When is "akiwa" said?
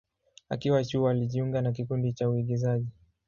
0.49-0.83